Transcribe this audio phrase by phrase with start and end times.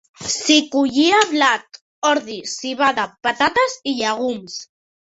[0.35, 1.79] S'hi collia blat,
[2.13, 4.63] ordi, civada, patates i llegums.